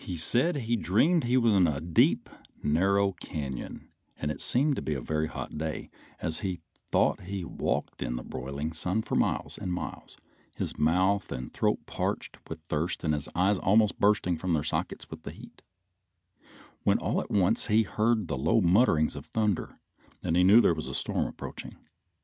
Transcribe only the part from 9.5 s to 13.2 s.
and miles, his mouth and throat parched with thirst and